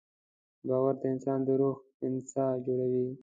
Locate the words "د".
1.01-1.03, 1.47-1.49